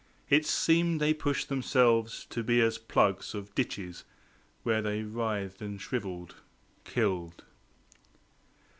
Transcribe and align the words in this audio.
It 0.31 0.47
seemed 0.47 0.99
they 0.99 1.13
pushed 1.13 1.47
themselves 1.47 2.25
to 2.31 2.41
be 2.41 2.59
as 2.59 2.79
plugs 2.79 3.35
Of 3.35 3.53
ditches, 3.53 4.03
where 4.63 4.81
they 4.81 5.03
writhed 5.03 5.61
and 5.61 5.79
shrivelled, 5.79 6.37
killed. 6.85 7.43